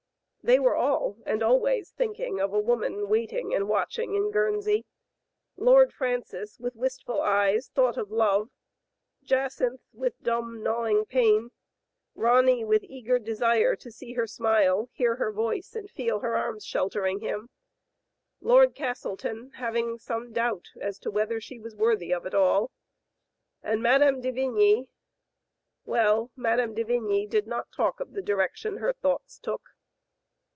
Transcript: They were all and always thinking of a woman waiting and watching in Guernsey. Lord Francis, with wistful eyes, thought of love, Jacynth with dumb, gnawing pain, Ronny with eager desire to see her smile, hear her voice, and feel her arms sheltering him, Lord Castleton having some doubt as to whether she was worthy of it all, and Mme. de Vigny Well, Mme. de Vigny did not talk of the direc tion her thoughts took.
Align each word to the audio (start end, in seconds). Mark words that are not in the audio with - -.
They 0.43 0.57
were 0.57 0.75
all 0.75 1.17
and 1.23 1.43
always 1.43 1.91
thinking 1.91 2.39
of 2.39 2.51
a 2.51 2.57
woman 2.59 3.07
waiting 3.07 3.53
and 3.53 3.69
watching 3.69 4.15
in 4.15 4.31
Guernsey. 4.31 4.87
Lord 5.55 5.93
Francis, 5.93 6.57
with 6.59 6.75
wistful 6.75 7.21
eyes, 7.21 7.69
thought 7.75 7.95
of 7.95 8.09
love, 8.09 8.49
Jacynth 9.23 9.81
with 9.93 10.19
dumb, 10.23 10.63
gnawing 10.63 11.05
pain, 11.05 11.51
Ronny 12.15 12.65
with 12.65 12.81
eager 12.83 13.19
desire 13.19 13.75
to 13.75 13.91
see 13.91 14.13
her 14.13 14.25
smile, 14.25 14.89
hear 14.93 15.17
her 15.17 15.31
voice, 15.31 15.75
and 15.75 15.91
feel 15.91 16.21
her 16.21 16.35
arms 16.35 16.65
sheltering 16.65 17.19
him, 17.19 17.51
Lord 18.41 18.73
Castleton 18.73 19.51
having 19.57 19.99
some 19.99 20.33
doubt 20.33 20.69
as 20.81 20.97
to 21.01 21.11
whether 21.11 21.39
she 21.39 21.59
was 21.59 21.75
worthy 21.75 22.11
of 22.11 22.25
it 22.25 22.33
all, 22.33 22.71
and 23.61 23.81
Mme. 23.83 24.19
de 24.21 24.31
Vigny 24.31 24.87
Well, 25.85 26.31
Mme. 26.35 26.73
de 26.73 26.83
Vigny 26.83 27.27
did 27.29 27.45
not 27.45 27.71
talk 27.71 27.99
of 27.99 28.13
the 28.13 28.23
direc 28.23 28.55
tion 28.55 28.77
her 28.77 28.91
thoughts 28.93 29.37
took. 29.37 29.61